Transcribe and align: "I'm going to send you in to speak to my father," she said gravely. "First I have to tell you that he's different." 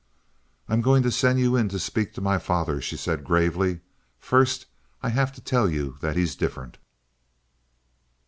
"I'm 0.67 0.81
going 0.81 1.03
to 1.03 1.11
send 1.11 1.39
you 1.39 1.55
in 1.55 1.69
to 1.69 1.77
speak 1.77 2.15
to 2.15 2.21
my 2.25 2.39
father," 2.39 2.81
she 2.81 2.97
said 2.97 3.23
gravely. 3.23 3.81
"First 4.19 4.65
I 5.03 5.09
have 5.09 5.31
to 5.33 5.41
tell 5.41 5.69
you 5.69 5.97
that 6.01 6.15
he's 6.15 6.35
different." 6.35 6.79